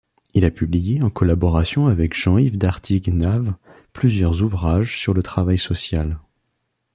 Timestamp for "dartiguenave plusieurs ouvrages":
2.57-4.97